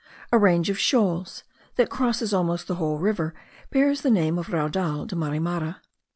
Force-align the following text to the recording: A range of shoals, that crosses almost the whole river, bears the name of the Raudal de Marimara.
A 0.31 0.37
range 0.39 0.67
of 0.71 0.79
shoals, 0.79 1.43
that 1.75 1.91
crosses 1.91 2.33
almost 2.33 2.65
the 2.67 2.73
whole 2.81 2.97
river, 2.97 3.35
bears 3.69 4.01
the 4.01 4.09
name 4.09 4.39
of 4.39 4.47
the 4.47 4.53
Raudal 4.57 5.05
de 5.05 5.15
Marimara. 5.15 5.77